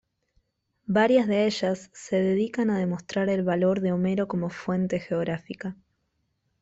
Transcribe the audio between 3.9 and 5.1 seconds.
Homero como fuente